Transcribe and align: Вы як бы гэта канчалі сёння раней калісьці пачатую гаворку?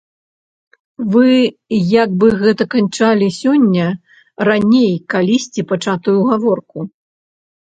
Вы 1.15 1.33
як 2.03 2.09
бы 2.23 2.27
гэта 2.41 2.63
канчалі 2.75 3.27
сёння 3.41 3.87
раней 4.49 4.91
калісьці 5.15 5.61
пачатую 5.75 6.17
гаворку? 6.33 6.79